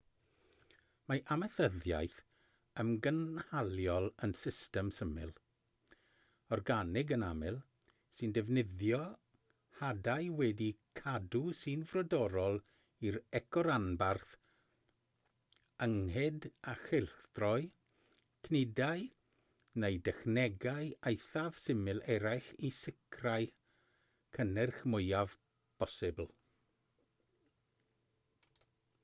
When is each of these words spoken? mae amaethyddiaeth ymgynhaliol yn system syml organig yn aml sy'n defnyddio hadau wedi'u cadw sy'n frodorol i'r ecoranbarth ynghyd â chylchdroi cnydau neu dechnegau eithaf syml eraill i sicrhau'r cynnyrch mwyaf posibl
mae 1.11 1.19
amaethyddiaeth 1.33 2.15
ymgynhaliol 2.83 4.07
yn 4.27 4.31
system 4.39 4.87
syml 4.99 5.33
organig 6.57 7.13
yn 7.17 7.25
aml 7.27 7.59
sy'n 8.19 8.33
defnyddio 8.37 9.01
hadau 9.81 10.31
wedi'u 10.39 10.79
cadw 11.01 11.43
sy'n 11.59 11.85
frodorol 11.91 12.57
i'r 13.09 13.19
ecoranbarth 13.41 14.33
ynghyd 15.89 16.49
â 16.73 16.75
chylchdroi 16.87 17.69
cnydau 18.49 19.07
neu 19.85 20.03
dechnegau 20.09 20.91
eithaf 21.13 21.63
syml 21.67 22.03
eraill 22.17 22.49
i 22.71 22.75
sicrhau'r 22.81 23.53
cynnyrch 24.39 24.83
mwyaf 24.95 25.37
posibl 25.85 26.31